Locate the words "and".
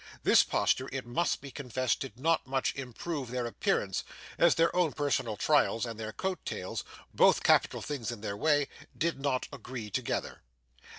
5.85-5.99